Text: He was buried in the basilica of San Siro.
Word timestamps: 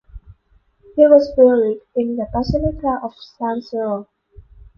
He 0.95 1.07
was 1.07 1.31
buried 1.35 1.77
in 1.95 2.15
the 2.15 2.25
basilica 2.33 3.01
of 3.03 3.13
San 3.37 3.59
Siro. 3.61 4.07